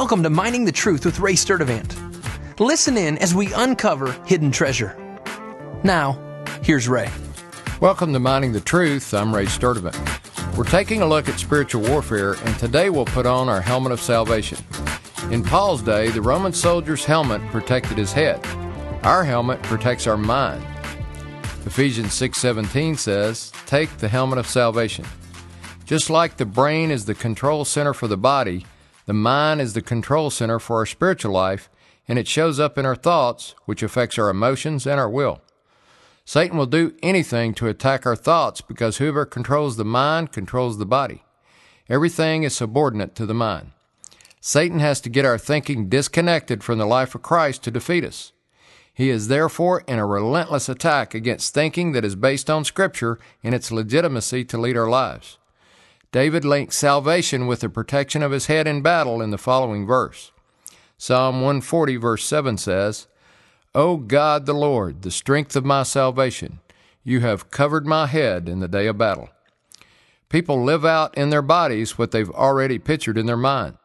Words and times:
Welcome 0.00 0.22
to 0.22 0.30
Mining 0.30 0.64
the 0.64 0.72
Truth 0.72 1.04
with 1.04 1.20
Ray 1.20 1.34
Sturdivant. 1.34 2.58
Listen 2.58 2.96
in 2.96 3.18
as 3.18 3.34
we 3.34 3.52
uncover 3.52 4.10
hidden 4.24 4.50
treasure. 4.50 4.96
Now, 5.84 6.18
here's 6.62 6.88
Ray. 6.88 7.10
Welcome 7.82 8.14
to 8.14 8.18
Mining 8.18 8.52
the 8.52 8.62
Truth. 8.62 9.12
I'm 9.12 9.32
Ray 9.34 9.44
Sturdivant. 9.44 10.56
We're 10.56 10.64
taking 10.64 11.02
a 11.02 11.06
look 11.06 11.28
at 11.28 11.38
spiritual 11.38 11.82
warfare, 11.82 12.32
and 12.32 12.58
today 12.58 12.88
we'll 12.88 13.04
put 13.04 13.26
on 13.26 13.50
our 13.50 13.60
helmet 13.60 13.92
of 13.92 14.00
salvation. 14.00 14.56
In 15.30 15.44
Paul's 15.44 15.82
day, 15.82 16.08
the 16.08 16.22
Roman 16.22 16.54
soldier's 16.54 17.04
helmet 17.04 17.42
protected 17.50 17.98
his 17.98 18.14
head. 18.14 18.42
Our 19.02 19.22
helmet 19.22 19.62
protects 19.64 20.06
our 20.06 20.16
mind. 20.16 20.64
Ephesians 21.66 22.14
6:17 22.14 22.96
says, 22.96 23.52
"Take 23.66 23.98
the 23.98 24.08
helmet 24.08 24.38
of 24.38 24.48
salvation." 24.48 25.04
Just 25.84 26.08
like 26.08 26.38
the 26.38 26.46
brain 26.46 26.90
is 26.90 27.04
the 27.04 27.14
control 27.14 27.66
center 27.66 27.92
for 27.92 28.08
the 28.08 28.16
body, 28.16 28.64
the 29.06 29.12
mind 29.12 29.60
is 29.60 29.72
the 29.72 29.82
control 29.82 30.30
center 30.30 30.58
for 30.58 30.76
our 30.76 30.86
spiritual 30.86 31.32
life, 31.32 31.68
and 32.06 32.18
it 32.18 32.28
shows 32.28 32.58
up 32.58 32.76
in 32.76 32.86
our 32.86 32.96
thoughts, 32.96 33.54
which 33.64 33.82
affects 33.82 34.18
our 34.18 34.30
emotions 34.30 34.86
and 34.86 34.98
our 34.98 35.08
will. 35.08 35.40
Satan 36.24 36.56
will 36.56 36.66
do 36.66 36.94
anything 37.02 37.54
to 37.54 37.66
attack 37.66 38.06
our 38.06 38.14
thoughts 38.14 38.60
because 38.60 38.98
whoever 38.98 39.26
controls 39.26 39.76
the 39.76 39.84
mind 39.84 40.32
controls 40.32 40.78
the 40.78 40.86
body. 40.86 41.24
Everything 41.88 42.44
is 42.44 42.54
subordinate 42.54 43.16
to 43.16 43.26
the 43.26 43.34
mind. 43.34 43.72
Satan 44.40 44.78
has 44.78 45.00
to 45.00 45.10
get 45.10 45.24
our 45.24 45.38
thinking 45.38 45.88
disconnected 45.88 46.62
from 46.62 46.78
the 46.78 46.86
life 46.86 47.14
of 47.14 47.22
Christ 47.22 47.64
to 47.64 47.70
defeat 47.70 48.04
us. 48.04 48.32
He 48.94 49.10
is 49.10 49.26
therefore 49.26 49.82
in 49.88 49.98
a 49.98 50.06
relentless 50.06 50.68
attack 50.68 51.14
against 51.14 51.52
thinking 51.52 51.92
that 51.92 52.04
is 52.04 52.14
based 52.14 52.48
on 52.48 52.64
Scripture 52.64 53.18
and 53.42 53.54
its 53.54 53.72
legitimacy 53.72 54.44
to 54.44 54.58
lead 54.58 54.76
our 54.76 54.88
lives. 54.88 55.38
David 56.12 56.44
links 56.44 56.76
salvation 56.76 57.46
with 57.46 57.60
the 57.60 57.68
protection 57.68 58.22
of 58.22 58.32
his 58.32 58.46
head 58.46 58.66
in 58.66 58.82
battle 58.82 59.22
in 59.22 59.30
the 59.30 59.38
following 59.38 59.86
verse. 59.86 60.32
Psalm 60.98 61.36
140, 61.36 61.96
verse 61.96 62.24
7 62.24 62.58
says, 62.58 63.06
O 63.74 63.96
God 63.96 64.44
the 64.44 64.52
Lord, 64.52 65.02
the 65.02 65.12
strength 65.12 65.54
of 65.54 65.64
my 65.64 65.84
salvation, 65.84 66.58
you 67.04 67.20
have 67.20 67.50
covered 67.50 67.86
my 67.86 68.06
head 68.06 68.48
in 68.48 68.58
the 68.58 68.66
day 68.66 68.86
of 68.86 68.98
battle. 68.98 69.30
People 70.28 70.64
live 70.64 70.84
out 70.84 71.16
in 71.16 71.30
their 71.30 71.42
bodies 71.42 71.96
what 71.96 72.10
they've 72.10 72.30
already 72.30 72.78
pictured 72.78 73.16
in 73.16 73.26
their 73.26 73.36
mind. 73.36 73.76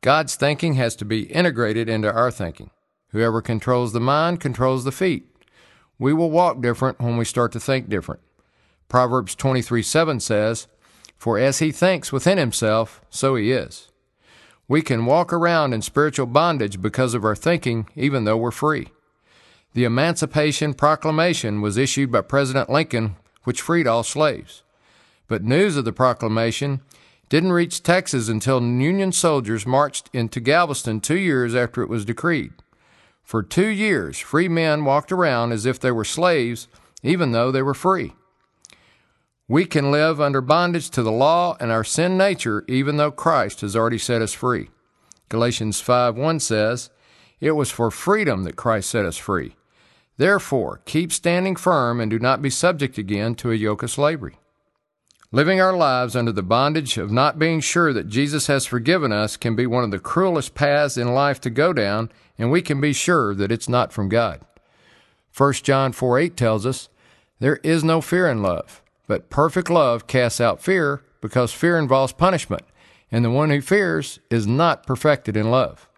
God's 0.00 0.36
thinking 0.36 0.74
has 0.74 0.94
to 0.96 1.04
be 1.04 1.22
integrated 1.24 1.88
into 1.88 2.12
our 2.12 2.30
thinking. 2.30 2.70
Whoever 3.08 3.42
controls 3.42 3.92
the 3.92 4.00
mind 4.00 4.40
controls 4.40 4.84
the 4.84 4.92
feet. 4.92 5.26
We 5.98 6.12
will 6.12 6.30
walk 6.30 6.60
different 6.60 7.00
when 7.00 7.16
we 7.16 7.24
start 7.24 7.52
to 7.52 7.60
think 7.60 7.88
different. 7.88 8.20
Proverbs 8.88 9.34
23 9.34 9.82
7 9.82 10.20
says, 10.20 10.68
for 11.24 11.38
as 11.38 11.58
he 11.58 11.72
thinks 11.72 12.12
within 12.12 12.36
himself, 12.36 13.00
so 13.08 13.34
he 13.34 13.50
is. 13.50 13.88
We 14.68 14.82
can 14.82 15.06
walk 15.06 15.32
around 15.32 15.72
in 15.72 15.80
spiritual 15.80 16.26
bondage 16.26 16.82
because 16.82 17.14
of 17.14 17.24
our 17.24 17.34
thinking, 17.34 17.88
even 17.96 18.24
though 18.24 18.36
we're 18.36 18.50
free. 18.50 18.88
The 19.72 19.84
Emancipation 19.84 20.74
Proclamation 20.74 21.62
was 21.62 21.78
issued 21.78 22.12
by 22.12 22.20
President 22.20 22.68
Lincoln, 22.68 23.16
which 23.44 23.62
freed 23.62 23.86
all 23.86 24.02
slaves. 24.02 24.64
But 25.26 25.42
news 25.42 25.78
of 25.78 25.86
the 25.86 25.94
proclamation 25.94 26.82
didn't 27.30 27.52
reach 27.52 27.82
Texas 27.82 28.28
until 28.28 28.60
Union 28.60 29.10
soldiers 29.10 29.64
marched 29.64 30.10
into 30.12 30.40
Galveston 30.40 31.00
two 31.00 31.16
years 31.16 31.54
after 31.54 31.80
it 31.80 31.88
was 31.88 32.04
decreed. 32.04 32.52
For 33.22 33.42
two 33.42 33.68
years, 33.68 34.18
free 34.18 34.48
men 34.48 34.84
walked 34.84 35.10
around 35.10 35.52
as 35.52 35.64
if 35.64 35.80
they 35.80 35.90
were 35.90 36.04
slaves, 36.04 36.68
even 37.02 37.32
though 37.32 37.50
they 37.50 37.62
were 37.62 37.72
free. 37.72 38.12
We 39.46 39.66
can 39.66 39.90
live 39.90 40.22
under 40.22 40.40
bondage 40.40 40.88
to 40.90 41.02
the 41.02 41.12
law 41.12 41.58
and 41.60 41.70
our 41.70 41.84
sin 41.84 42.16
nature 42.16 42.64
even 42.66 42.96
though 42.96 43.10
Christ 43.10 43.60
has 43.60 43.76
already 43.76 43.98
set 43.98 44.22
us 44.22 44.32
free. 44.32 44.70
Galatians 45.28 45.80
5 45.82 46.16
1 46.16 46.40
says, 46.40 46.88
It 47.40 47.50
was 47.50 47.70
for 47.70 47.90
freedom 47.90 48.44
that 48.44 48.56
Christ 48.56 48.88
set 48.88 49.04
us 49.04 49.18
free. 49.18 49.54
Therefore, 50.16 50.80
keep 50.86 51.12
standing 51.12 51.56
firm 51.56 52.00
and 52.00 52.10
do 52.10 52.18
not 52.18 52.40
be 52.40 52.48
subject 52.48 52.96
again 52.96 53.34
to 53.36 53.50
a 53.50 53.56
yoke 53.56 53.82
of 53.82 53.90
slavery. 53.90 54.38
Living 55.30 55.60
our 55.60 55.76
lives 55.76 56.16
under 56.16 56.32
the 56.32 56.42
bondage 56.42 56.96
of 56.96 57.10
not 57.10 57.38
being 57.38 57.60
sure 57.60 57.92
that 57.92 58.08
Jesus 58.08 58.46
has 58.46 58.64
forgiven 58.64 59.12
us 59.12 59.36
can 59.36 59.54
be 59.54 59.66
one 59.66 59.84
of 59.84 59.90
the 59.90 59.98
cruelest 59.98 60.54
paths 60.54 60.96
in 60.96 61.12
life 61.12 61.40
to 61.42 61.50
go 61.50 61.74
down, 61.74 62.10
and 62.38 62.50
we 62.50 62.62
can 62.62 62.80
be 62.80 62.94
sure 62.94 63.34
that 63.34 63.52
it's 63.52 63.68
not 63.68 63.92
from 63.92 64.08
God. 64.08 64.40
1 65.36 65.52
John 65.54 65.92
4 65.92 66.18
8 66.18 66.36
tells 66.36 66.64
us, 66.64 66.88
There 67.40 67.56
is 67.56 67.84
no 67.84 68.00
fear 68.00 68.26
in 68.28 68.40
love 68.40 68.80
but 69.06 69.30
perfect 69.30 69.70
love 69.70 70.06
casts 70.06 70.40
out 70.40 70.62
fear 70.62 71.02
because 71.20 71.52
fear 71.52 71.78
involves 71.78 72.12
punishment, 72.12 72.62
and 73.10 73.24
the 73.24 73.30
one 73.30 73.50
who 73.50 73.60
fears 73.60 74.18
is 74.30 74.46
not 74.46 74.86
perfected 74.86 75.36
in 75.36 75.50
love. 75.50 75.88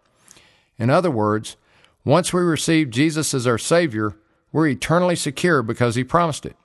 In 0.78 0.90
other 0.90 1.10
words, 1.10 1.56
once 2.04 2.32
we 2.32 2.40
receive 2.40 2.90
Jesus 2.90 3.34
as 3.34 3.46
our 3.46 3.58
Savior, 3.58 4.16
we're 4.52 4.68
eternally 4.68 5.16
secure 5.16 5.62
because 5.62 5.94
He 5.94 6.04
promised 6.04 6.46
it. 6.46 6.56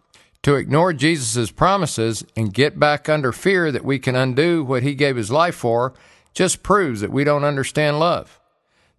To 0.44 0.56
ignore 0.56 0.94
Jesus' 0.94 1.52
promises 1.52 2.24
and 2.36 2.54
get 2.54 2.80
back 2.80 3.08
under 3.08 3.32
fear 3.32 3.72
that 3.72 3.86
we 3.86 4.00
can 4.00 4.16
undo 4.16 4.64
what 4.64 4.84
He 4.84 4.96
gave 4.96 5.16
His 5.16 5.32
life 5.32 5.56
for 5.56 5.94
just 6.34 6.64
proves 6.64 7.02
that 7.02 7.12
we 7.12 7.24
don't 7.24 7.44
understand 7.44 8.00
love. 8.00 8.40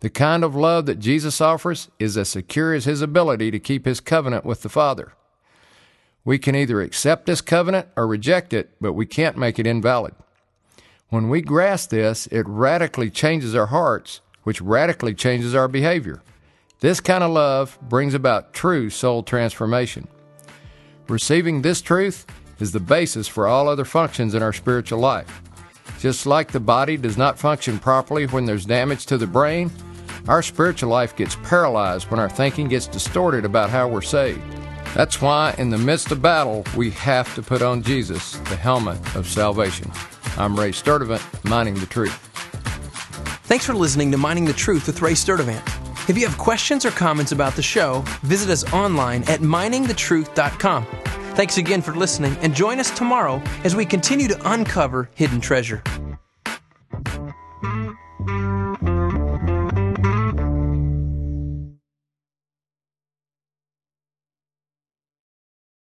The 0.01 0.11
kind 0.11 0.43
of 0.43 0.57
love 0.57 0.87
that 0.87 0.99
Jesus 0.99 1.41
offers 1.41 1.89
is 1.99 2.17
as 2.17 2.29
secure 2.29 2.75
as 2.75 2.85
His 2.85 3.03
ability 3.03 3.51
to 3.53 3.61
keep 3.61 3.87
His 3.87 4.01
covenant 4.01 4.45
with 4.45 4.63
the 4.63 4.69
Father. 4.69 5.13
We 6.25 6.39
can 6.39 6.55
either 6.55 6.81
accept 6.81 7.27
this 7.27 7.41
covenant 7.41 7.89
or 7.97 8.07
reject 8.07 8.53
it, 8.53 8.71
but 8.81 8.93
we 8.93 9.07
can't 9.07 9.37
make 9.37 9.59
it 9.59 9.67
invalid. 9.67 10.15
When 11.09 11.29
we 11.29 11.43
grasp 11.43 11.91
this, 11.91 12.27
it 12.29 12.47
radically 12.49 13.11
changes 13.11 13.55
our 13.55 13.67
hearts, 13.67 14.21
which 14.45 14.61
radically 14.61 15.15
changes 15.15 15.55
our 15.55 15.69
behavior. 15.69 16.23
This 16.81 17.01
kind 17.01 17.23
of 17.23 17.31
love 17.31 17.79
brings 17.83 18.15
about 18.15 18.53
true 18.53 18.89
soul 18.89 19.23
transformation. 19.23 20.09
Receiving 21.09 21.63
this 21.63 21.83
truth 21.83 22.27
is 22.61 22.73
the 22.73 22.81
basis 22.81 23.29
for 23.29 23.47
all 23.47 23.69
other 23.69 23.85
functions 23.85 24.35
in 24.35 24.43
our 24.43 24.53
spiritual 24.53 25.01
life. 25.01 25.43
Just 25.99 26.27
like 26.27 26.51
the 26.51 26.61
body 26.61 26.97
does 26.97 27.19
not 27.19 27.39
function 27.39 27.79
properly 27.79 28.27
when 28.27 28.45
there's 28.45 28.65
damage 28.65 29.07
to 29.07 29.19
the 29.19 29.27
brain, 29.27 29.71
our 30.29 30.43
spiritual 30.43 30.91
life 30.91 31.15
gets 31.17 31.37
paralyzed 31.45 32.11
when 32.11 32.21
our 32.21 32.31
thinking 32.31 32.69
gets 32.69 32.87
distorted 32.87 33.45
about 33.45 33.71
how 33.71 33.89
we're 33.89 34.03
saved. 34.03 34.41
That's 34.95 35.23
why, 35.23 35.55
in 35.57 35.71
the 35.71 35.79
midst 35.79 36.13
of 36.13 36.21
battle, 36.21 36.65
we 36.77 36.91
have 36.91 37.35
to 37.35 37.43
put 37.43 37.63
on 37.63 37.83
Jesus, 37.83 38.33
the 38.41 38.57
helmet 38.57 38.99
of 39.17 39.27
salvation. 39.27 39.91
I'm 40.37 40.59
Ray 40.59 40.71
Sturdivant, 40.71 41.23
Mining 41.45 41.75
the 41.75 41.87
Truth. 41.87 42.15
Thanks 43.45 43.65
for 43.65 43.75
listening 43.75 44.11
to 44.13 44.19
Mining 44.19 44.45
the 44.45 44.53
Truth 44.53 44.87
with 44.87 45.01
Ray 45.01 45.13
Sturdivant. 45.13 45.63
If 46.09 46.19
you 46.19 46.27
have 46.27 46.37
questions 46.37 46.85
or 46.85 46.91
comments 46.91 47.33
about 47.33 47.55
the 47.55 47.63
show, 47.63 48.03
visit 48.23 48.51
us 48.51 48.71
online 48.73 49.23
at 49.25 49.41
miningthetruth.com. 49.41 50.87
Thanks 51.35 51.57
again 51.57 51.81
for 51.81 51.95
listening, 51.95 52.37
and 52.43 52.55
join 52.55 52.79
us 52.79 52.91
tomorrow 52.91 53.43
as 53.65 53.75
we 53.75 53.87
continue 53.87 54.29
to 54.29 54.53
uncover 54.53 55.09
hidden 55.15 55.41
treasure. 55.41 55.83